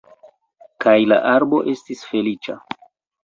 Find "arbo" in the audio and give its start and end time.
1.33-1.59